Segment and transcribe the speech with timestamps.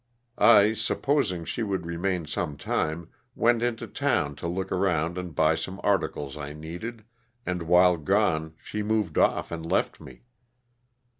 [0.39, 5.53] I, supposing she would remain some time, went into town to look around and buy
[5.53, 7.03] some articles I needed,
[7.45, 10.23] and while gone she moved off and left me.